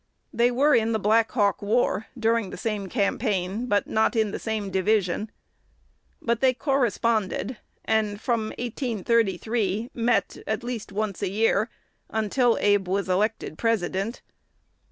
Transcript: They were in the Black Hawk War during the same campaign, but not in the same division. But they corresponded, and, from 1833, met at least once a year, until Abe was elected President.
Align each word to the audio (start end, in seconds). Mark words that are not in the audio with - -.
They 0.33 0.49
were 0.49 0.73
in 0.73 0.93
the 0.93 0.99
Black 0.99 1.31
Hawk 1.33 1.61
War 1.61 2.07
during 2.17 2.49
the 2.49 2.57
same 2.57 2.89
campaign, 2.89 3.67
but 3.67 3.85
not 3.85 4.15
in 4.15 4.31
the 4.31 4.39
same 4.39 4.71
division. 4.71 5.29
But 6.19 6.41
they 6.41 6.55
corresponded, 6.55 7.57
and, 7.85 8.19
from 8.19 8.45
1833, 8.57 9.91
met 9.93 10.39
at 10.47 10.63
least 10.63 10.91
once 10.91 11.21
a 11.21 11.29
year, 11.29 11.69
until 12.09 12.57
Abe 12.59 12.87
was 12.87 13.09
elected 13.09 13.59
President. 13.59 14.23